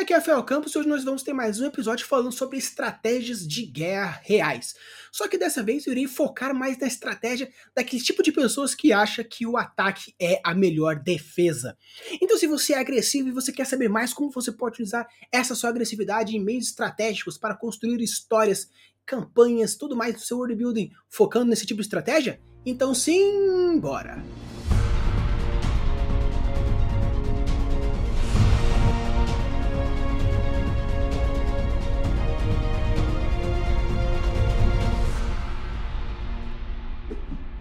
[0.00, 3.46] Aqui é Rafael Campos e hoje nós vamos ter mais um episódio falando sobre estratégias
[3.46, 4.74] de guerra reais.
[5.12, 8.94] Só que dessa vez eu irei focar mais na estratégia daquele tipo de pessoas que
[8.94, 11.76] acha que o ataque é a melhor defesa.
[12.18, 15.54] Então, se você é agressivo e você quer saber mais como você pode usar essa
[15.54, 18.70] sua agressividade em meios estratégicos para construir histórias,
[19.04, 24.24] campanhas, tudo mais do seu world building, focando nesse tipo de estratégia, então sim, bora!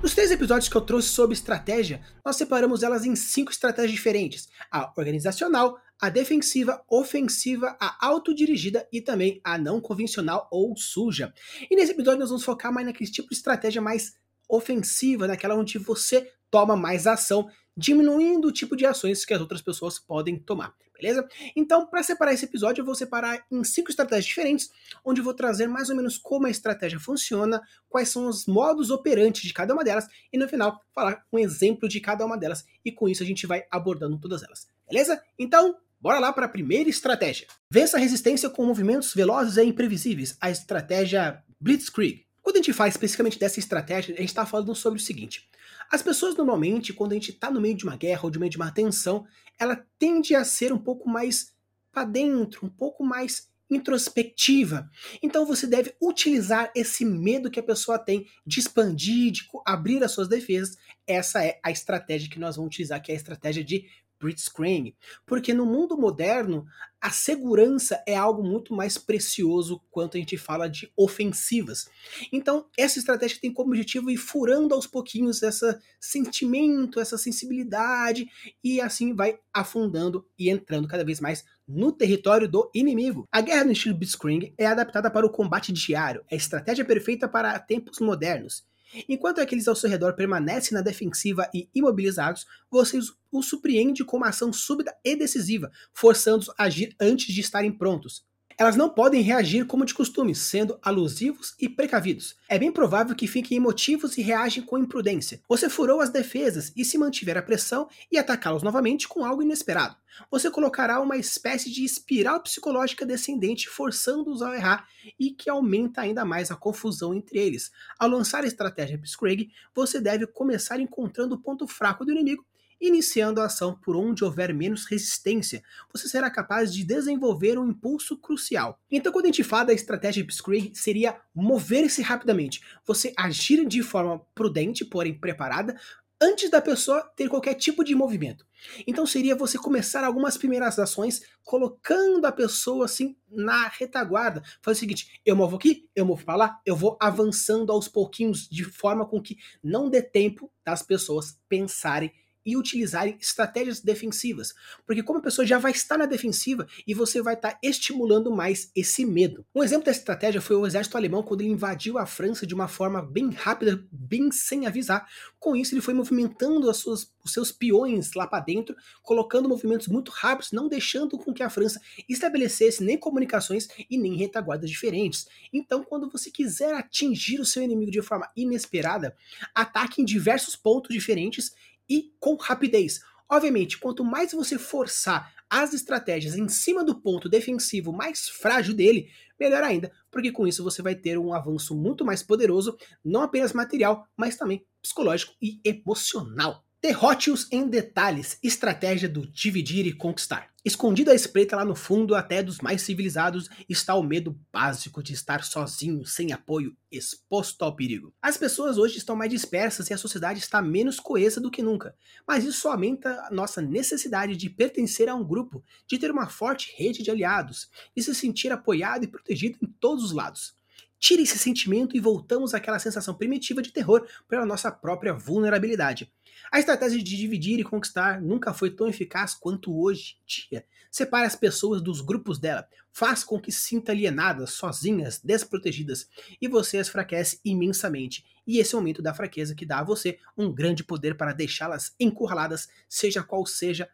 [0.09, 4.50] Nos três episódios que eu trouxe sobre estratégia, nós separamos elas em cinco estratégias diferentes:
[4.72, 11.31] a organizacional, a defensiva, ofensiva, a autodirigida e também a não convencional ou suja.
[11.70, 14.16] E nesse episódio nós vamos focar mais naquele tipo de estratégia mais
[14.49, 19.62] ofensiva, naquela onde você toma mais ação, diminuindo o tipo de ações que as outras
[19.62, 21.27] pessoas podem tomar beleza?
[21.55, 24.70] Então, para separar esse episódio, eu vou separar em cinco estratégias diferentes,
[25.03, 28.91] onde eu vou trazer mais ou menos como a estratégia funciona, quais são os modos
[28.91, 32.66] operantes de cada uma delas, e no final, falar um exemplo de cada uma delas,
[32.84, 35.22] e com isso a gente vai abordando todas elas, beleza?
[35.38, 37.47] Então, bora lá para a primeira estratégia.
[37.72, 42.28] Vença a resistência com movimentos velozes e imprevisíveis, a estratégia Blitzkrieg.
[42.42, 45.50] Quando a gente fala especificamente dessa estratégia, a gente está falando sobre o seguinte:
[45.92, 48.50] as pessoas normalmente, quando a gente está no meio de uma guerra ou de meio
[48.50, 49.26] de uma tensão,
[49.59, 51.54] ela tende a ser um pouco mais
[51.92, 54.90] para dentro, um pouco mais introspectiva.
[55.22, 60.12] Então você deve utilizar esse medo que a pessoa tem de expandir, de abrir as
[60.12, 60.76] suas defesas.
[61.06, 63.86] Essa é a estratégia que nós vamos utilizar, que é a estratégia de
[64.20, 66.66] blitzkrieg, porque no mundo moderno
[67.02, 71.89] a segurança é algo muito mais precioso quando a gente fala de ofensivas.
[72.31, 78.28] Então, essa estratégia tem como objetivo ir furando aos pouquinhos esse sentimento, essa sensibilidade
[78.62, 83.28] e assim vai afundando e entrando cada vez mais no território do inimigo.
[83.31, 87.30] A guerra no estilo Blitzkrieg é adaptada para o combate diário, é a estratégia perfeita
[87.30, 88.67] para tempos modernos.
[89.08, 92.97] Enquanto aqueles ao seu redor permanecem na defensiva e imobilizados, você
[93.31, 98.28] os surpreende com uma ação súbita e decisiva, forçando-os a agir antes de estarem prontos.
[98.59, 102.36] Elas não podem reagir como de costume, sendo alusivos e precavidos.
[102.50, 105.42] É bem provável que fiquem emotivos e reagem com imprudência.
[105.47, 109.96] Você furou as defesas e se mantiver a pressão e atacá-los novamente com algo inesperado.
[110.30, 116.25] Você colocará uma espécie de espiral psicológica descendente, forçando-os a errar e que aumenta ainda
[116.25, 117.72] mais a confusão entre eles.
[117.98, 122.46] Ao lançar a estratégia Blitzkrieg, você deve começar encontrando o ponto fraco do inimigo
[122.81, 128.17] Iniciando a ação por onde houver menos resistência, você será capaz de desenvolver um impulso
[128.17, 128.79] crucial.
[128.90, 134.22] Então, quando a gente fala da estratégia Blitzkrieg, seria mover-se rapidamente, você agir de forma
[134.34, 135.75] prudente, porém preparada,
[136.22, 138.45] antes da pessoa ter qualquer tipo de movimento.
[138.85, 144.44] Então seria você começar algumas primeiras ações colocando a pessoa assim na retaguarda.
[144.62, 148.50] Faz o seguinte, eu movo aqui, eu movo para lá, eu vou avançando aos pouquinhos
[148.50, 152.12] de forma com que não dê tempo das pessoas pensarem
[152.45, 154.53] e utilizarem estratégias defensivas.
[154.85, 158.72] Porque como a pessoa já vai estar na defensiva e você vai estar estimulando mais
[158.75, 159.45] esse medo.
[159.53, 162.67] Um exemplo dessa estratégia foi o exército alemão quando ele invadiu a França de uma
[162.67, 165.07] forma bem rápida, bem sem avisar.
[165.39, 170.11] Com isso ele foi movimentando suas, os seus peões lá para dentro, colocando movimentos muito
[170.11, 175.27] rápidos, não deixando com que a França estabelecesse nem comunicações e nem retaguardas diferentes.
[175.53, 179.16] Então quando você quiser atingir o seu inimigo de forma inesperada,
[179.53, 181.53] ataque em diversos pontos diferentes
[181.89, 183.01] e com rapidez.
[183.29, 189.09] Obviamente, quanto mais você forçar as estratégias em cima do ponto defensivo mais frágil dele,
[189.39, 193.53] melhor ainda, porque com isso você vai ter um avanço muito mais poderoso, não apenas
[193.53, 196.63] material, mas também psicológico e emocional.
[196.81, 200.50] Derrote-os em detalhes, estratégia do dividir e conquistar.
[200.63, 205.12] Escondido à espreita lá no fundo, até dos mais civilizados, está o medo básico de
[205.12, 208.13] estar sozinho, sem apoio, exposto ao perigo.
[208.22, 211.94] As pessoas hoje estão mais dispersas e a sociedade está menos coesa do que nunca,
[212.25, 216.73] mas isso aumenta a nossa necessidade de pertencer a um grupo, de ter uma forte
[216.78, 220.58] rede de aliados, de se sentir apoiado e protegido em todos os lados.
[221.00, 226.12] Tire esse sentimento e voltamos àquela sensação primitiva de terror pela nossa própria vulnerabilidade.
[226.51, 230.66] A estratégia de dividir e conquistar nunca foi tão eficaz quanto hoje em dia.
[230.92, 236.10] Separe as pessoas dos grupos dela, faz com que se sinta alienadas, sozinhas, desprotegidas,
[236.42, 238.25] e você as enfraquece imensamente.
[238.45, 241.34] E esse é o momento da fraqueza que dá a você um grande poder para
[241.34, 243.88] deixá-las encurraladas, seja qual seja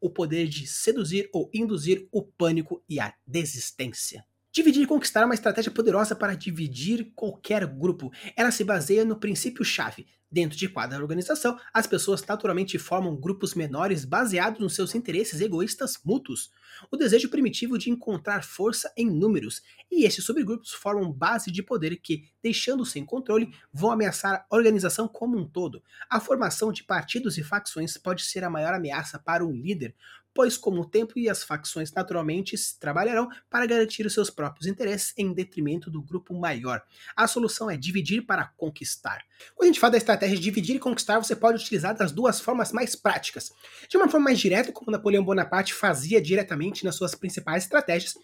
[0.00, 4.24] o poder de seduzir ou induzir o pânico e a desistência.
[4.52, 8.10] Dividir e conquistar é uma estratégia poderosa para dividir qualquer grupo.
[8.36, 14.04] Ela se baseia no princípio-chave: Dentro de cada organização, as pessoas naturalmente formam grupos menores
[14.04, 16.52] baseados nos seus interesses egoístas mútuos,
[16.88, 19.60] o desejo primitivo de encontrar força em números,
[19.90, 25.08] e esses subgrupos formam base de poder que, deixando sem controle, vão ameaçar a organização
[25.08, 25.82] como um todo.
[26.08, 29.96] A formação de partidos e facções pode ser a maior ameaça para um líder,
[30.34, 35.12] pois como o tempo e as facções naturalmente trabalharão para garantir os seus próprios interesses
[35.16, 36.82] em detrimento do grupo maior.
[37.16, 39.24] A solução é dividir para conquistar.
[39.54, 42.40] Quando a gente fala da estratégia de dividir e conquistar, você pode utilizar das duas
[42.40, 43.52] formas mais práticas.
[43.88, 48.14] De uma forma mais direta, como Napoleão Bonaparte fazia diretamente nas suas principais estratégias,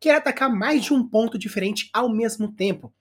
[0.00, 2.92] que era atacar mais de um ponto diferente ao mesmo tempo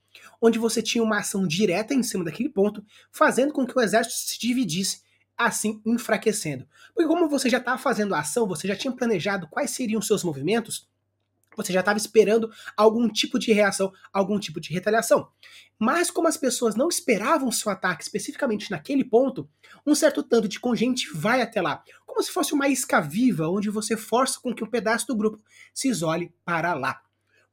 [0.42, 4.16] onde você tinha uma ação direta em cima daquele ponto, fazendo com que o exército
[4.16, 5.02] se dividisse
[5.46, 6.68] assim enfraquecendo.
[6.94, 10.08] Porque como você já estava fazendo a ação, você já tinha planejado quais seriam os
[10.08, 10.90] seus movimentos,
[11.56, 15.28] você já estava esperando algum tipo de reação, algum tipo de retaliação.
[15.78, 19.50] Mas como as pessoas não esperavam seu ataque especificamente naquele ponto,
[19.86, 23.70] um certo tanto de conjunto vai até lá, como se fosse uma isca viva, onde
[23.70, 25.42] você força com que um pedaço do grupo
[25.74, 27.02] se isole para lá.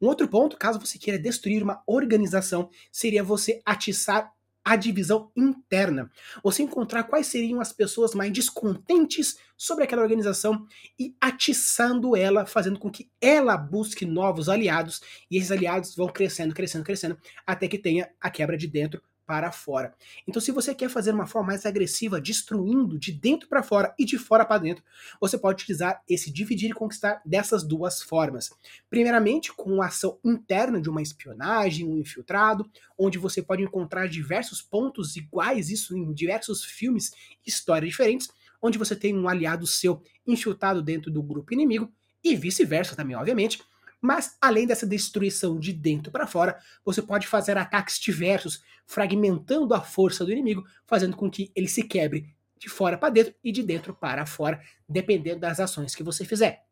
[0.00, 4.32] Um outro ponto, caso você queira destruir uma organização, seria você atiçar
[4.68, 6.10] a divisão interna.
[6.44, 10.66] Você encontrar quais seriam as pessoas mais descontentes sobre aquela organização
[10.98, 15.00] e atiçando ela, fazendo com que ela busque novos aliados
[15.30, 19.52] e esses aliados vão crescendo, crescendo, crescendo até que tenha a quebra de dentro para
[19.52, 19.94] fora.
[20.26, 24.06] Então, se você quer fazer uma forma mais agressiva, destruindo de dentro para fora e
[24.06, 24.82] de fora para dentro,
[25.20, 28.50] você pode utilizar esse dividir e conquistar dessas duas formas.
[28.88, 32.66] Primeiramente, com a ação interna de uma espionagem, um infiltrado,
[32.96, 37.12] onde você pode encontrar diversos pontos iguais, isso em diversos filmes,
[37.46, 38.30] histórias diferentes,
[38.62, 41.92] onde você tem um aliado seu infiltrado dentro do grupo inimigo
[42.24, 43.60] e vice-versa também, obviamente
[44.00, 49.80] mas além dessa destruição de dentro para fora, você pode fazer ataques diversos, fragmentando a
[49.80, 53.62] força do inimigo, fazendo com que ele se quebre de fora para dentro e de
[53.62, 56.64] dentro para fora, dependendo das ações que você fizer.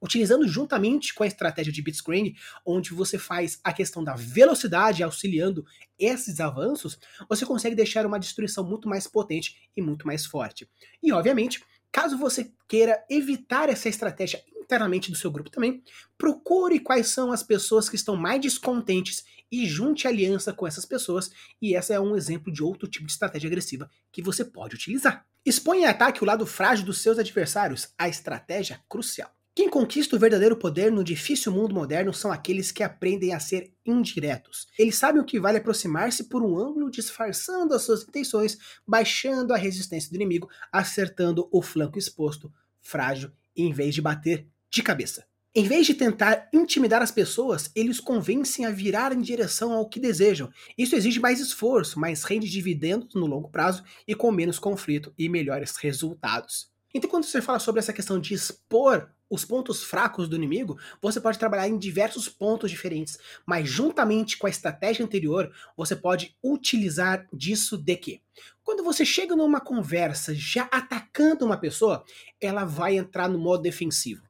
[0.00, 2.34] Utilizando juntamente com a estratégia de Blitzkrieg,
[2.66, 5.64] onde você faz a questão da velocidade auxiliando
[5.96, 6.98] esses avanços,
[7.28, 10.68] você consegue deixar uma destruição muito mais potente e muito mais forte.
[11.00, 15.82] E obviamente, caso você queira evitar essa estratégia internamente do seu grupo também,
[16.16, 21.30] procure quais são as pessoas que estão mais descontentes e junte aliança com essas pessoas,
[21.60, 25.26] e essa é um exemplo de outro tipo de estratégia agressiva que você pode utilizar.
[25.44, 29.30] Expõe em ataque o lado frágil dos seus adversários, a estratégia crucial.
[29.54, 33.70] Quem conquista o verdadeiro poder no difícil mundo moderno são aqueles que aprendem a ser
[33.84, 34.66] indiretos.
[34.78, 38.56] Eles sabem o que vale aproximar-se por um ângulo, disfarçando as suas intenções,
[38.88, 42.50] baixando a resistência do inimigo, acertando o flanco exposto,
[42.80, 45.24] frágil, em vez de bater de cabeça.
[45.54, 50.00] Em vez de tentar intimidar as pessoas, eles convencem a virar em direção ao que
[50.00, 50.50] desejam.
[50.78, 55.28] Isso exige mais esforço, mas rende dividendos no longo prazo e com menos conflito e
[55.28, 56.70] melhores resultados.
[56.94, 61.20] Então, quando você fala sobre essa questão de expor os pontos fracos do inimigo, você
[61.20, 67.26] pode trabalhar em diversos pontos diferentes, mas juntamente com a estratégia anterior, você pode utilizar
[67.32, 68.22] disso de que
[68.62, 72.04] quando você chega numa conversa já atacando uma pessoa,
[72.40, 74.22] ela vai entrar no modo defensivo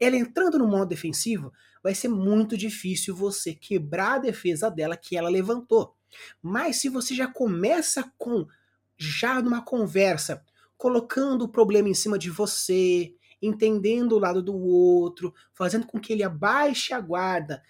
[0.00, 1.52] ela entrando no modo defensivo,
[1.82, 5.94] vai ser muito difícil você quebrar a defesa dela que ela levantou.
[6.42, 8.46] Mas se você já começa com
[8.96, 10.42] já numa conversa,
[10.76, 16.12] colocando o problema em cima de você, entendendo o lado do outro, fazendo com que
[16.12, 17.62] ele abaixe a guarda,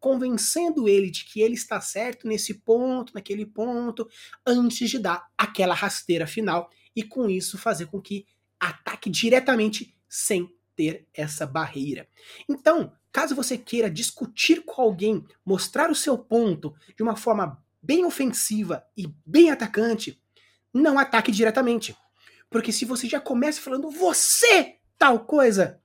[0.00, 4.08] convencendo ele de que ele está certo nesse ponto, naquele ponto,
[4.46, 8.26] antes de dar aquela rasteira final e com isso fazer com que
[8.58, 12.08] ataque diretamente sem ter essa barreira.
[12.48, 18.04] Então, caso você queira discutir com alguém, mostrar o seu ponto de uma forma bem
[18.04, 20.20] ofensiva e bem atacante,
[20.72, 21.96] não ataque diretamente.
[22.50, 25.80] Porque se você já começa falando você tal coisa,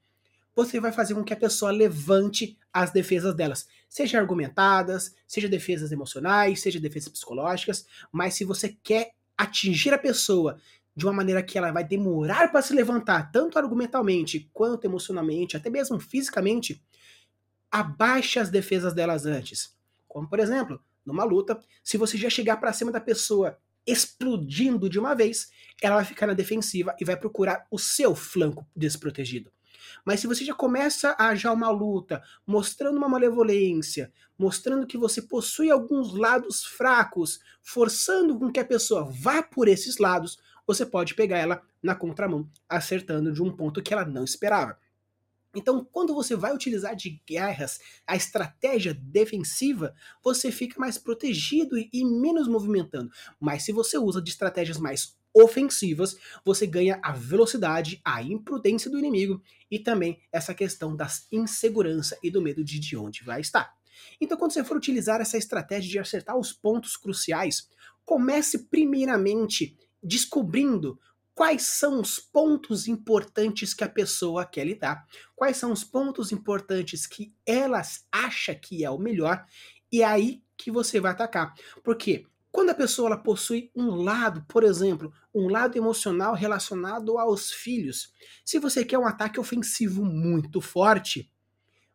[0.55, 5.91] você vai fazer com que a pessoa levante as defesas delas, seja argumentadas, seja defesas
[5.91, 10.59] emocionais, seja defesas psicológicas, mas se você quer atingir a pessoa
[10.95, 15.69] de uma maneira que ela vai demorar para se levantar, tanto argumentalmente quanto emocionalmente, até
[15.69, 16.83] mesmo fisicamente,
[17.71, 19.75] abaixe as defesas delas antes.
[20.07, 24.99] Como, por exemplo, numa luta, se você já chegar para cima da pessoa explodindo de
[24.99, 25.49] uma vez,
[25.81, 29.51] ela vai ficar na defensiva e vai procurar o seu flanco desprotegido.
[30.05, 35.21] Mas se você já começa a já uma luta, mostrando uma malevolência, mostrando que você
[35.21, 41.13] possui alguns lados fracos, forçando com que a pessoa vá por esses lados, você pode
[41.15, 44.77] pegar ela na contramão, acertando de um ponto que ela não esperava.
[45.55, 49.93] Então, quando você vai utilizar de guerras a estratégia defensiva,
[50.23, 53.11] você fica mais protegido e menos movimentando.
[53.39, 58.99] Mas se você usa de estratégias mais ofensivas, você ganha a velocidade, a imprudência do
[58.99, 63.73] inimigo e também essa questão da insegurança e do medo de, de onde vai estar.
[64.21, 67.67] Então, quando você for utilizar essa estratégia de acertar os pontos cruciais,
[68.05, 70.99] comece primeiramente descobrindo
[71.35, 77.07] quais são os pontos importantes que a pessoa quer lidar, quais são os pontos importantes
[77.07, 79.45] que elas acha que é o melhor,
[79.91, 81.53] e é aí que você vai atacar.
[81.83, 87.51] Porque quando a pessoa ela possui um lado, por exemplo, um lado emocional relacionado aos
[87.51, 88.13] filhos,
[88.45, 91.31] se você quer um ataque ofensivo muito forte,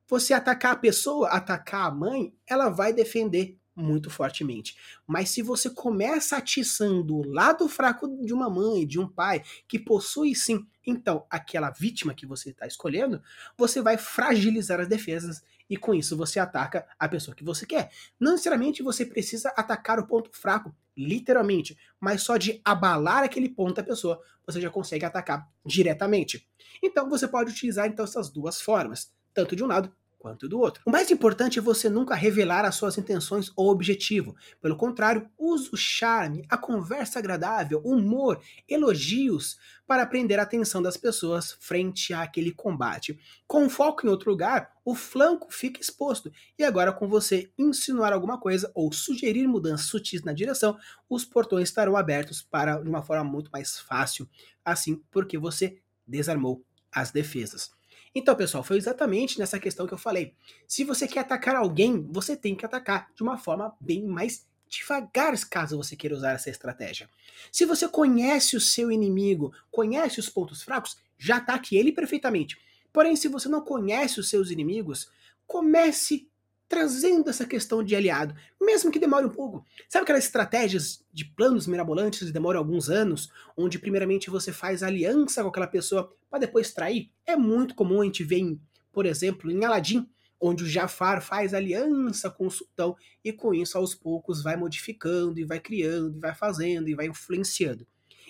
[0.09, 4.76] você atacar a pessoa, atacar a mãe, ela vai defender muito fortemente.
[5.06, 9.78] Mas se você começa atiçando o lado fraco de uma mãe, de um pai, que
[9.78, 13.23] possui sim, então, aquela vítima que você está escolhendo,
[13.56, 17.90] você vai fragilizar as defesas e com isso você ataca a pessoa que você quer.
[18.18, 23.75] Não necessariamente você precisa atacar o ponto fraco, literalmente, mas só de abalar aquele ponto
[23.75, 26.49] da pessoa, você já consegue atacar diretamente.
[26.82, 30.82] Então você pode utilizar então essas duas formas, tanto de um lado quanto do outro.
[30.84, 34.37] O mais importante é você nunca revelar as suas intenções ou objetivo.
[34.60, 39.56] Pelo contrário, use o charme, a conversa agradável, humor, elogios
[39.87, 43.18] para prender a atenção das pessoas frente àquele combate.
[43.46, 46.30] Com foco em outro lugar, o flanco fica exposto.
[46.58, 50.76] E agora, com você insinuar alguma coisa ou sugerir mudanças sutis na direção,
[51.08, 54.28] os portões estarão abertos para de uma forma muito mais fácil.
[54.64, 57.77] Assim, porque você desarmou as defesas.
[58.18, 60.34] Então, pessoal, foi exatamente nessa questão que eu falei.
[60.66, 65.38] Se você quer atacar alguém, você tem que atacar de uma forma bem mais devagar,
[65.48, 67.08] caso você queira usar essa estratégia.
[67.52, 72.58] Se você conhece o seu inimigo, conhece os pontos fracos, já ataque ele perfeitamente.
[72.92, 75.08] Porém, se você não conhece os seus inimigos,
[75.46, 76.28] comece
[76.68, 79.64] trazendo essa questão de aliado, mesmo que demore um pouco.
[79.88, 85.42] Sabe aquelas estratégias de planos mirabolantes que demoram alguns anos, onde primeiramente você faz aliança
[85.42, 87.10] com aquela pessoa para depois trair?
[87.26, 88.60] É muito comum a gente ver, em,
[88.92, 90.06] por exemplo, em Aladdin,
[90.40, 92.94] onde o Jafar faz aliança com o sultão
[93.25, 97.06] e com isso aos poucos vai modificando e vai criando e vai fazendo e vai
[97.06, 97.87] influenciando.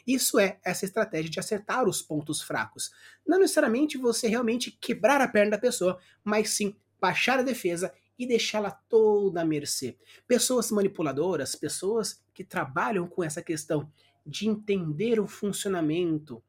[0.06, 2.90] Isso é essa estratégia de acertar os pontos fracos.
[3.26, 8.26] Não necessariamente você realmente quebrar a perna da pessoa, mas sim baixar a defesa e
[8.26, 9.96] deixá-la toda à mercê.
[10.26, 13.90] Pessoas manipuladoras, pessoas que trabalham com essa questão
[14.26, 16.42] de entender o funcionamento,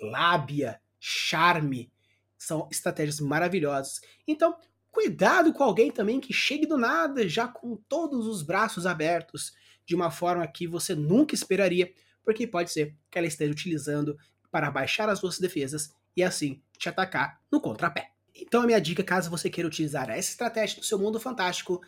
[0.00, 1.92] lábia, charme,
[2.38, 4.00] são estratégias maravilhosas.
[4.26, 4.56] Então,
[4.90, 9.52] cuidado com alguém também que chegue do nada já com todos os braços abertos,
[9.84, 11.92] de uma forma que você nunca esperaria,
[12.24, 14.16] porque pode ser que ela esteja utilizando
[14.50, 18.13] para baixar as suas defesas e assim te atacar no contrapé.
[18.34, 21.80] Então a minha dica, caso você queira utilizar essa estratégia no seu mundo fantástico,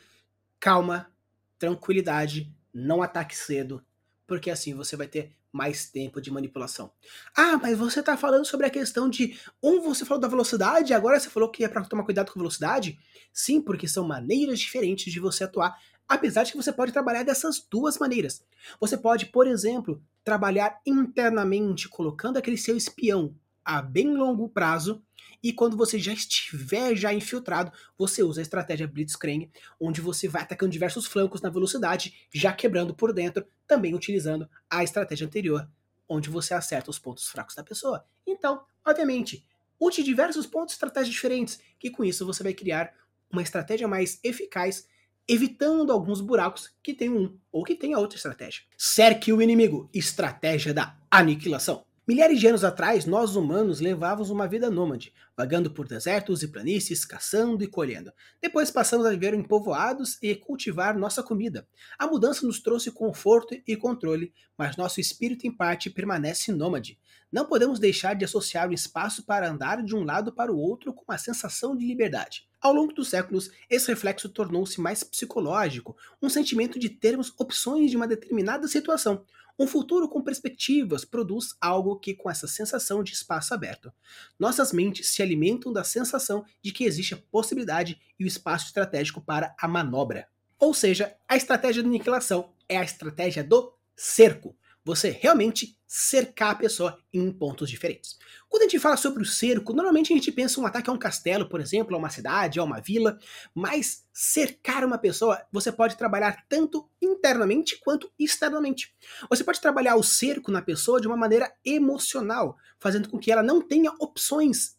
[0.60, 1.10] calma,
[1.58, 3.84] tranquilidade, não ataque cedo,
[4.26, 6.92] porque assim você vai ter mais tempo de manipulação.
[7.34, 11.18] Ah, mas você está falando sobre a questão de um você falou da velocidade, agora
[11.18, 12.98] você falou que é para tomar cuidado com a velocidade?
[13.32, 15.76] Sim, porque são maneiras diferentes de você atuar,
[16.06, 18.44] apesar de que você pode trabalhar dessas duas maneiras.
[18.78, 23.34] Você pode, por exemplo, trabalhar internamente colocando aquele seu espião
[23.66, 25.02] a bem longo prazo
[25.42, 30.42] e quando você já estiver já infiltrado, você usa a estratégia Blitzkrieg, onde você vai
[30.42, 35.68] atacando diversos flancos na velocidade, já quebrando por dentro, também utilizando a estratégia anterior,
[36.08, 38.04] onde você acerta os pontos fracos da pessoa.
[38.26, 39.44] Então, obviamente,
[39.78, 42.92] use diversos pontos de estratégia diferentes, que com isso você vai criar
[43.30, 44.88] uma estratégia mais eficaz,
[45.28, 48.62] evitando alguns buracos que tem um ou que tem a outra estratégia.
[48.76, 51.85] Cerque o inimigo, estratégia da aniquilação.
[52.08, 57.04] Milhares de anos atrás, nós humanos levávamos uma vida nômade, vagando por desertos e planícies,
[57.04, 58.12] caçando e colhendo.
[58.40, 61.66] Depois passamos a viver em povoados e cultivar nossa comida.
[61.98, 66.96] A mudança nos trouxe conforto e controle, mas nosso espírito em parte permanece nômade.
[67.32, 70.94] Não podemos deixar de associar o espaço para andar de um lado para o outro
[70.94, 72.46] com uma sensação de liberdade.
[72.60, 77.96] Ao longo dos séculos, esse reflexo tornou-se mais psicológico, um sentimento de termos opções de
[77.96, 79.24] uma determinada situação,
[79.58, 83.92] um futuro com perspectivas produz algo que com essa sensação de espaço aberto.
[84.38, 89.20] Nossas mentes se alimentam da sensação de que existe a possibilidade e o espaço estratégico
[89.20, 90.28] para a manobra.
[90.58, 94.56] Ou seja, a estratégia de aniquilação é a estratégia do cerco
[94.86, 98.16] você realmente cercar a pessoa em pontos diferentes.
[98.48, 100.98] Quando a gente fala sobre o cerco, normalmente a gente pensa um ataque a um
[100.98, 103.18] castelo, por exemplo, a uma cidade, a uma vila,
[103.52, 108.94] mas cercar uma pessoa você pode trabalhar tanto internamente quanto externamente.
[109.28, 113.42] Você pode trabalhar o cerco na pessoa de uma maneira emocional, fazendo com que ela
[113.42, 114.76] não tenha opções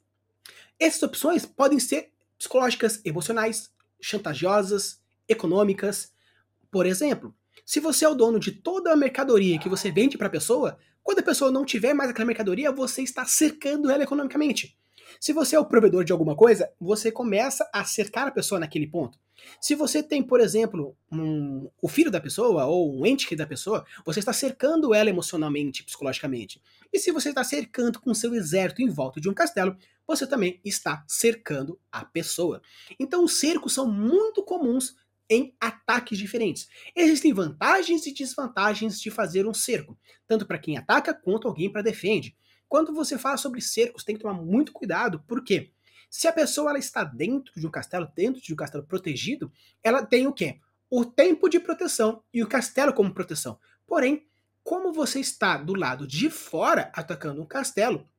[0.80, 6.14] Essas opções podem ser psicológicas, emocionais, chantagiosas, econômicas.
[6.72, 7.36] Por exemplo,
[7.68, 10.78] se você é o dono de toda a mercadoria que você vende para a pessoa,
[11.04, 14.78] quando a pessoa não tiver mais aquela mercadoria, você está cercando ela economicamente.
[15.20, 18.88] Se você é o provedor de alguma coisa, você começa a cercar a pessoa naquele
[18.88, 19.20] ponto.
[19.60, 23.86] Se você tem, por exemplo, um, o filho da pessoa ou um ente da pessoa,
[24.06, 26.62] você está cercando ela emocionalmente, psicologicamente.
[26.94, 29.76] E se você está cercando com seu exército em volta de um castelo,
[30.08, 32.62] você também está cercando a pessoa.
[32.98, 34.96] Então, os cercos são muito comuns
[35.30, 36.68] em ataques diferentes.
[36.96, 41.82] Existem vantagens e desvantagens de fazer um cerco, tanto para quem ataca quanto alguém para
[41.82, 42.36] defende.
[42.68, 45.72] Quando você fala sobre cercos, tem que tomar muito cuidado, porque
[46.10, 49.52] se a pessoa ela está dentro de um castelo, dentro de um castelo protegido,
[49.84, 50.60] ela tem o quê?
[50.90, 53.60] O tempo de proteção e o castelo como proteção.
[53.86, 54.28] Porém,
[54.64, 58.10] como você está do lado de fora atacando um castelo,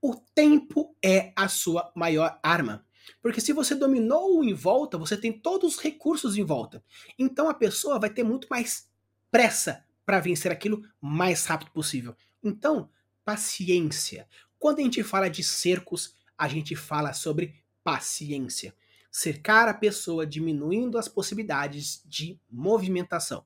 [0.00, 2.85] o tempo é a sua maior arma.
[3.22, 6.82] Porque se você dominou em volta, você tem todos os recursos em volta.
[7.18, 8.88] Então a pessoa vai ter muito mais
[9.30, 12.14] pressa para vencer aquilo mais rápido possível.
[12.42, 12.88] Então,
[13.24, 14.28] paciência.
[14.58, 18.74] Quando a gente fala de cercos, a gente fala sobre paciência.
[19.10, 23.44] Cercar a pessoa diminuindo as possibilidades de movimentação.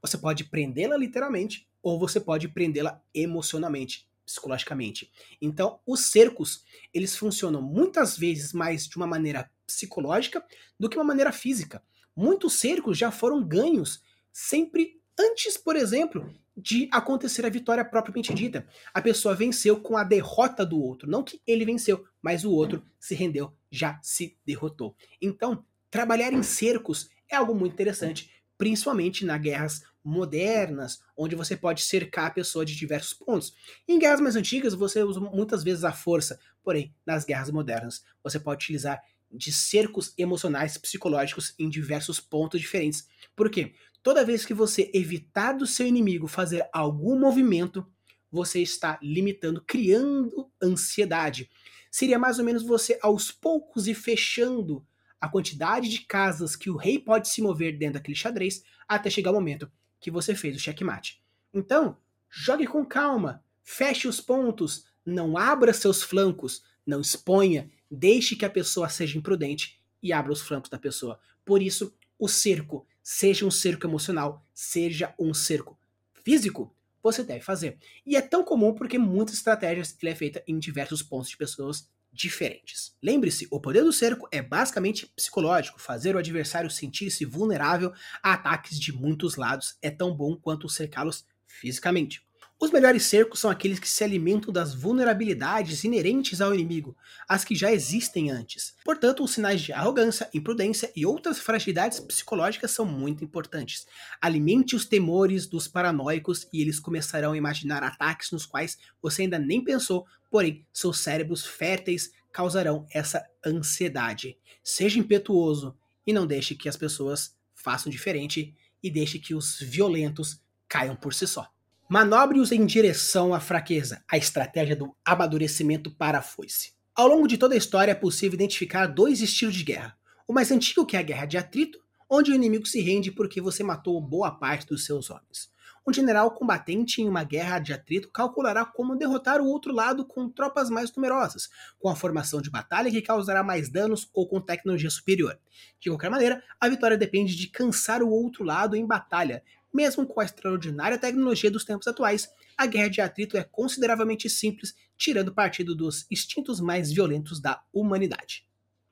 [0.00, 5.10] Você pode prendê-la literalmente ou você pode prendê-la emocionalmente, psicologicamente.
[5.40, 10.44] Então, os cercos, eles funcionam muitas vezes mais de uma maneira psicológica
[10.78, 11.82] do que uma maneira física.
[12.16, 18.66] Muitos cercos já foram ganhos sempre antes, por exemplo, de acontecer a vitória propriamente dita.
[18.92, 21.10] A pessoa venceu com a derrota do outro.
[21.10, 24.94] Não que ele venceu, mas o outro se rendeu, já se derrotou.
[25.20, 31.82] Então, trabalhar em cercos é algo muito interessante, principalmente nas guerras modernas, onde você pode
[31.82, 33.54] cercar a pessoa de diversos pontos.
[33.86, 38.38] Em guerras mais antigas, você usa muitas vezes a força, porém, nas guerras modernas, você
[38.38, 43.08] pode utilizar de cercos emocionais, psicológicos em diversos pontos diferentes.
[43.34, 43.74] Por quê?
[44.02, 47.86] Toda vez que você evitar do seu inimigo fazer algum movimento,
[48.30, 51.48] você está limitando, criando ansiedade.
[51.90, 54.84] Seria mais ou menos você aos poucos e fechando
[55.20, 59.30] a quantidade de casas que o rei pode se mover dentro daquele xadrez até chegar
[59.30, 59.70] o momento
[60.02, 61.22] que você fez o checkmate.
[61.54, 61.96] Então,
[62.28, 68.50] jogue com calma, feche os pontos, não abra seus flancos, não exponha, deixe que a
[68.50, 71.20] pessoa seja imprudente e abra os flancos da pessoa.
[71.44, 75.78] Por isso, o cerco seja um cerco emocional, seja um cerco
[76.24, 77.78] físico, você deve fazer.
[78.04, 81.88] E é tão comum porque muitas estratégias ele é feita em diversos pontos de pessoas
[82.12, 82.94] diferentes.
[83.02, 85.80] Lembre-se, o poder do cerco é basicamente psicológico.
[85.80, 91.24] Fazer o adversário sentir-se vulnerável a ataques de muitos lados é tão bom quanto cercá-los
[91.46, 92.22] fisicamente.
[92.62, 96.96] Os melhores cercos são aqueles que se alimentam das vulnerabilidades inerentes ao inimigo,
[97.28, 98.76] as que já existem antes.
[98.84, 103.84] Portanto, os sinais de arrogância, imprudência e outras fragilidades psicológicas são muito importantes.
[104.20, 109.40] Alimente os temores dos paranoicos e eles começarão a imaginar ataques nos quais você ainda
[109.40, 114.38] nem pensou, porém, seus cérebros férteis causarão essa ansiedade.
[114.62, 120.40] Seja impetuoso e não deixe que as pessoas façam diferente e deixe que os violentos
[120.68, 121.52] caiam por si só.
[121.92, 126.72] Manobre-os em direção à fraqueza, a estratégia do amadurecimento para a foice.
[126.94, 129.94] Ao longo de toda a história é possível identificar dois estilos de guerra.
[130.26, 131.78] O mais antigo, que é a guerra de atrito,
[132.08, 135.52] onde o inimigo se rende porque você matou boa parte dos seus homens.
[135.86, 140.30] Um general combatente em uma guerra de atrito calculará como derrotar o outro lado com
[140.30, 144.88] tropas mais numerosas, com a formação de batalha que causará mais danos ou com tecnologia
[144.88, 145.38] superior.
[145.78, 150.20] De qualquer maneira, a vitória depende de cansar o outro lado em batalha, mesmo com
[150.20, 155.74] a extraordinária tecnologia dos tempos atuais, a guerra de atrito é consideravelmente simples, tirando partido
[155.74, 158.46] dos instintos mais violentos da humanidade.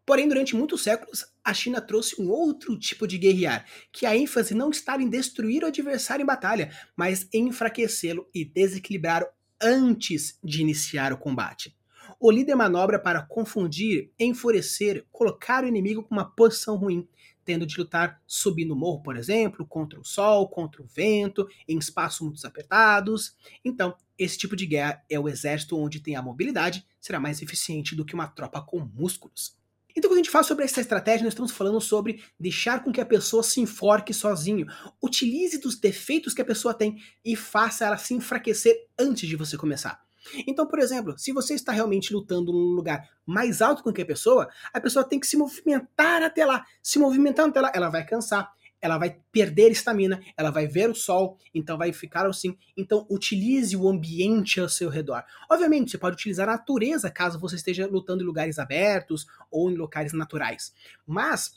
[0.07, 4.55] Porém, durante muitos séculos, a China trouxe um outro tipo de guerrear, que a ênfase
[4.55, 9.27] não está em destruir o adversário em batalha, mas em enfraquecê-lo e desequilibrá-lo
[9.63, 11.77] antes de iniciar o combate.
[12.19, 17.09] O líder manobra para confundir, enfurecer, colocar o inimigo com uma posição ruim,
[17.51, 21.77] tendo de lutar subindo o morro, por exemplo, contra o sol, contra o vento, em
[21.79, 23.35] espaços muito apertados.
[23.65, 27.97] Então, esse tipo de guerra é o exército onde tem a mobilidade, será mais eficiente
[27.97, 29.59] do que uma tropa com músculos.
[29.97, 33.01] Então, quando a gente fala sobre essa estratégia, nós estamos falando sobre deixar com que
[33.01, 34.69] a pessoa se enforque sozinho.
[35.03, 39.57] Utilize dos defeitos que a pessoa tem e faça ela se enfraquecer antes de você
[39.57, 40.01] começar.
[40.47, 44.07] Então, por exemplo, se você está realmente lutando num lugar mais alto com que a
[44.07, 46.65] pessoa, a pessoa tem que se movimentar até lá.
[46.83, 48.53] Se movimentar até lá, ela vai cansar.
[48.81, 52.57] ela vai perder estamina, ela vai ver o sol, então vai ficar assim.
[52.77, 55.23] Então utilize o ambiente ao seu redor.
[55.51, 59.77] Obviamente, você pode utilizar a natureza caso você esteja lutando em lugares abertos ou em
[59.77, 60.73] locais naturais.
[61.07, 61.53] Mas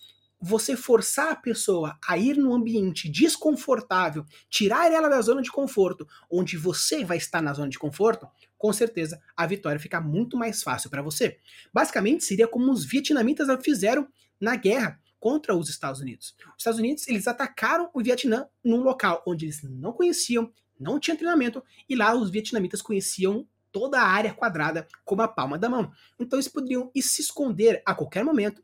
[0.46, 6.06] você forçar a pessoa a ir num ambiente desconfortável, tirar ela da zona de conforto,
[6.30, 8.28] onde você vai estar na zona de conforto,
[8.64, 11.38] com certeza a vitória fica muito mais fácil para você.
[11.74, 14.08] Basicamente, seria como os vietnamitas fizeram
[14.40, 16.34] na guerra contra os Estados Unidos.
[16.48, 20.50] Os Estados Unidos, eles atacaram o Vietnã num local onde eles não conheciam,
[20.80, 25.58] não tinha treinamento, e lá os vietnamitas conheciam toda a área quadrada como a palma
[25.58, 25.92] da mão.
[26.18, 28.64] Então eles poderiam se esconder a qualquer momento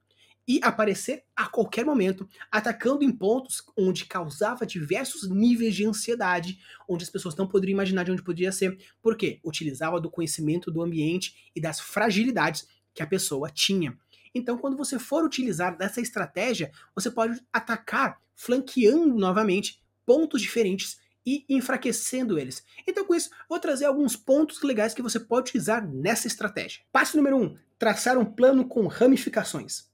[0.50, 6.58] e aparecer a qualquer momento, atacando em pontos onde causava diversos níveis de ansiedade,
[6.88, 10.82] onde as pessoas não poderiam imaginar de onde podia ser, porque utilizava do conhecimento do
[10.82, 13.96] ambiente e das fragilidades que a pessoa tinha.
[14.34, 21.46] Então, quando você for utilizar dessa estratégia, você pode atacar flanqueando novamente pontos diferentes e
[21.48, 22.64] enfraquecendo eles.
[22.88, 26.82] Então, com isso, vou trazer alguns pontos legais que você pode utilizar nessa estratégia.
[26.92, 29.88] Passo número 1: um, traçar um plano com ramificações.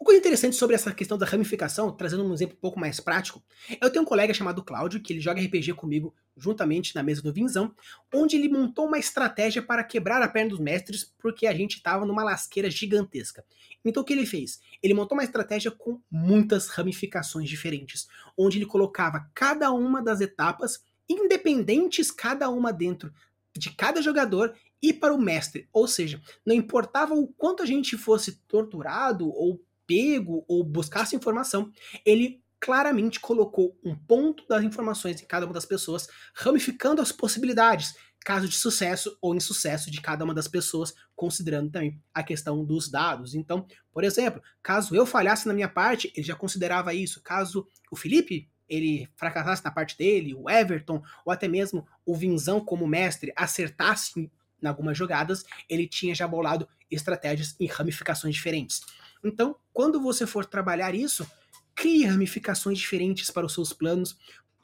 [0.00, 3.44] O coisa interessante sobre essa questão da ramificação, trazendo um exemplo um pouco mais prático,
[3.82, 7.30] eu tenho um colega chamado Cláudio, que ele joga RPG comigo juntamente na mesa do
[7.30, 7.74] Vinzão,
[8.12, 12.06] onde ele montou uma estratégia para quebrar a perna dos mestres, porque a gente estava
[12.06, 13.44] numa lasqueira gigantesca.
[13.84, 14.58] Então o que ele fez?
[14.82, 18.08] Ele montou uma estratégia com muitas ramificações diferentes,
[18.38, 23.12] onde ele colocava cada uma das etapas, independentes cada uma dentro
[23.54, 25.68] de cada jogador e para o mestre.
[25.74, 29.60] Ou seja, não importava o quanto a gente fosse torturado ou
[29.90, 31.72] pego ou buscasse informação,
[32.06, 37.96] ele claramente colocou um ponto das informações em cada uma das pessoas, ramificando as possibilidades,
[38.24, 42.88] caso de sucesso ou insucesso de cada uma das pessoas, considerando também a questão dos
[42.88, 43.34] dados.
[43.34, 47.20] Então, por exemplo, caso eu falhasse na minha parte, ele já considerava isso.
[47.20, 52.60] Caso o Felipe ele fracassasse na parte dele, o Everton, ou até mesmo o Vinzão
[52.60, 54.30] como mestre acertasse
[54.62, 58.82] em algumas jogadas, ele tinha já bolado estratégias em ramificações diferentes.
[59.24, 61.26] Então, quando você for trabalhar isso,
[61.74, 64.16] crie ramificações diferentes para os seus planos,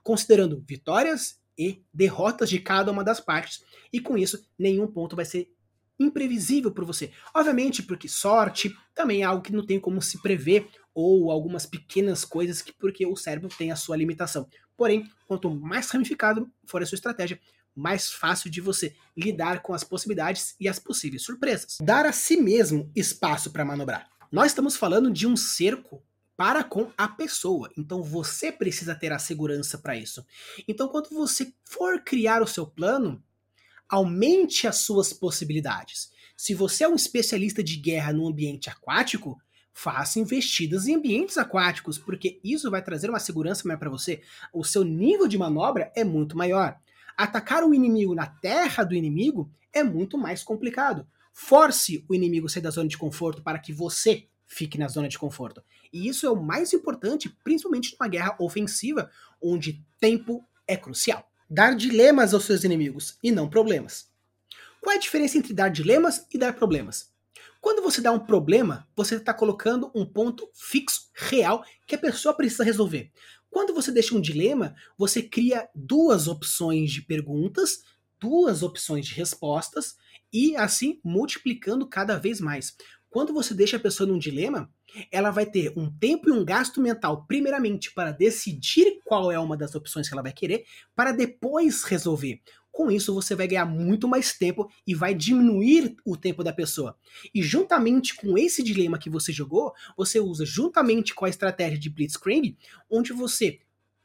[0.02, 3.62] considerando vitórias e derrotas de cada uma das partes.
[3.92, 5.50] E com isso, nenhum ponto vai ser
[5.98, 7.10] imprevisível para você.
[7.34, 12.24] Obviamente, porque sorte também é algo que não tem como se prever, ou algumas pequenas
[12.24, 14.48] coisas que porque o cérebro tem a sua limitação.
[14.76, 17.38] Porém, quanto mais ramificado for a sua estratégia,
[17.74, 21.76] mais fácil de você lidar com as possibilidades e as possíveis surpresas.
[21.82, 24.08] Dar a si mesmo espaço para manobrar.
[24.30, 26.02] Nós estamos falando de um cerco
[26.36, 27.70] para com a pessoa.
[27.76, 30.24] Então você precisa ter a segurança para isso.
[30.68, 33.22] Então quando você for criar o seu plano,
[33.88, 36.10] aumente as suas possibilidades.
[36.36, 39.40] Se você é um especialista de guerra no ambiente aquático,
[39.72, 44.22] faça investidas em ambientes aquáticos, porque isso vai trazer uma segurança maior para você.
[44.52, 46.78] O seu nível de manobra é muito maior.
[47.16, 51.06] Atacar o inimigo na terra do inimigo é muito mais complicado.
[51.38, 55.06] Force o inimigo a sair da zona de conforto para que você fique na zona
[55.06, 55.62] de conforto.
[55.92, 61.30] E isso é o mais importante, principalmente numa guerra ofensiva, onde tempo é crucial.
[61.48, 64.08] Dar dilemas aos seus inimigos e não problemas.
[64.80, 67.12] Qual é a diferença entre dar dilemas e dar problemas?
[67.60, 72.34] Quando você dá um problema, você está colocando um ponto fixo, real, que a pessoa
[72.34, 73.12] precisa resolver.
[73.50, 77.82] Quando você deixa um dilema, você cria duas opções de perguntas,
[78.18, 79.96] duas opções de respostas,
[80.32, 82.76] e assim multiplicando cada vez mais.
[83.08, 84.70] Quando você deixa a pessoa num dilema,
[85.10, 89.56] ela vai ter um tempo e um gasto mental, primeiramente, para decidir qual é uma
[89.56, 92.40] das opções que ela vai querer, para depois resolver.
[92.70, 96.94] Com isso, você vai ganhar muito mais tempo e vai diminuir o tempo da pessoa.
[97.34, 101.88] E juntamente com esse dilema que você jogou, você usa juntamente com a estratégia de
[101.88, 102.54] Blitzkrieg,
[102.90, 103.60] onde você,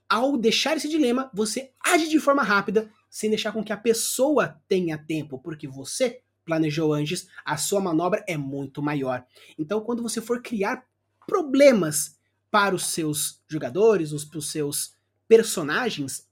[0.07, 4.58] ao deixar esse dilema, você age de forma rápida sem deixar com que a pessoa
[4.69, 9.26] tenha tempo, porque você planejou antes, a sua manobra é muito maior.
[9.60, 10.86] Então, quando você for criar
[11.28, 12.17] problemas
[12.50, 14.95] para os seus jogadores, os, para os seus
[15.28, 16.28] personagens,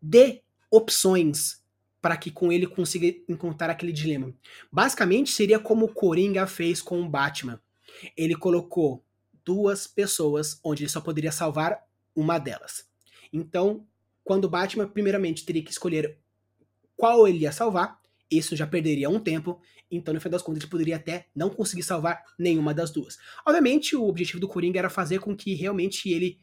[0.00, 1.62] dê opções
[2.00, 4.34] para que com ele consiga encontrar aquele dilema.
[4.70, 7.60] Basicamente, seria como o Coringa fez com o Batman.
[8.16, 9.02] Ele colocou
[9.44, 12.86] duas pessoas onde ele só poderia salvar uma delas.
[13.32, 13.86] Então,
[14.24, 16.18] quando o Batman, primeiramente, teria que escolher
[16.96, 20.70] qual ele ia salvar, isso já perderia um tempo, então no final das contas ele
[20.70, 23.18] poderia até não conseguir salvar nenhuma das duas.
[23.46, 26.38] Obviamente, o objetivo do Coringa era fazer com que realmente ele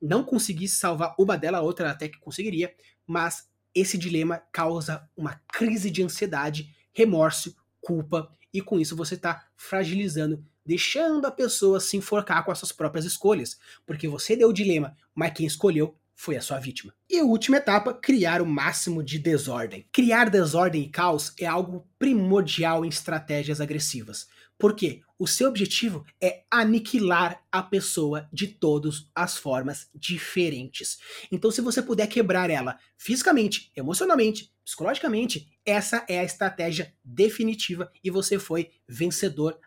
[0.00, 2.74] não conseguisse salvar uma dela, a outra até que conseguiria,
[3.06, 9.46] mas esse dilema causa uma crise de ansiedade, remorso, culpa, e com isso você está
[9.56, 14.52] fragilizando deixando a pessoa se enforcar com as suas próprias escolhas, porque você deu o
[14.52, 16.94] dilema, mas quem escolheu foi a sua vítima.
[17.08, 19.86] E a última etapa, criar o máximo de desordem.
[19.92, 24.26] Criar desordem e caos é algo primordial em estratégias agressivas.
[24.58, 30.98] Porque o seu objetivo é aniquilar a pessoa de todas as formas diferentes.
[31.30, 38.10] Então, se você puder quebrar ela fisicamente, emocionalmente, psicologicamente, essa é a estratégia definitiva e
[38.10, 39.58] você foi vencedor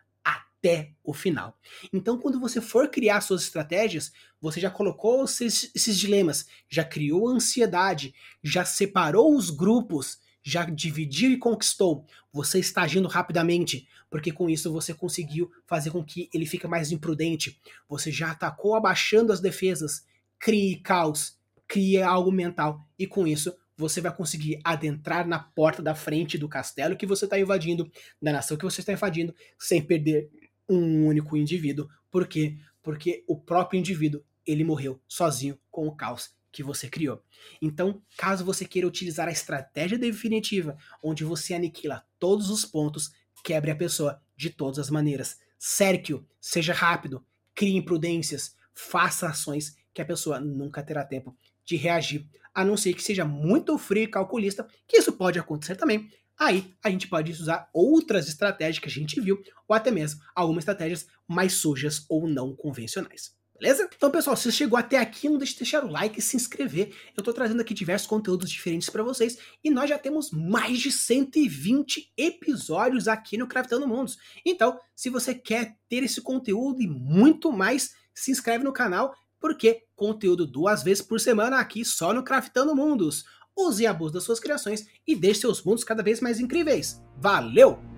[0.58, 1.56] até o final.
[1.92, 7.28] Então, quando você for criar suas estratégias, você já colocou esses, esses dilemas, já criou
[7.28, 12.04] ansiedade, já separou os grupos, já dividiu e conquistou.
[12.32, 16.90] Você está agindo rapidamente, porque com isso você conseguiu fazer com que ele fique mais
[16.90, 17.60] imprudente.
[17.88, 20.04] Você já atacou abaixando as defesas,
[20.38, 25.94] crie caos, crie algo mental e com isso você vai conseguir adentrar na porta da
[25.94, 27.88] frente do castelo que você está invadindo,
[28.20, 30.28] da nação que você está invadindo, sem perder
[30.68, 31.88] um único indivíduo.
[32.10, 32.56] Por quê?
[32.82, 37.22] Porque o próprio indivíduo, ele morreu sozinho com o caos que você criou.
[37.60, 43.10] Então, caso você queira utilizar a estratégia definitiva, onde você aniquila todos os pontos,
[43.44, 45.38] quebre a pessoa de todas as maneiras.
[45.58, 52.26] Cerque-o, seja rápido, crie imprudências, faça ações que a pessoa nunca terá tempo de reagir,
[52.54, 56.72] a não ser que seja muito frio e calculista, que isso pode acontecer também, Aí
[56.82, 61.06] a gente pode usar outras estratégias que a gente viu, ou até mesmo algumas estratégias
[61.26, 63.36] mais sujas ou não convencionais.
[63.58, 63.90] Beleza?
[63.96, 66.36] Então, pessoal, se você chegou até aqui, não deixe de deixar o like e se
[66.36, 66.94] inscrever.
[67.16, 70.92] Eu tô trazendo aqui diversos conteúdos diferentes para vocês e nós já temos mais de
[70.92, 74.16] 120 episódios aqui no Craftando Mundos.
[74.46, 79.82] Então, se você quer ter esse conteúdo e muito mais, se inscreve no canal, porque
[79.96, 83.24] conteúdo duas vezes por semana aqui só no Craftando Mundos
[83.58, 87.02] use e abuse das suas criações e deixe seus mundos cada vez mais incríveis.
[87.16, 87.97] Valeu!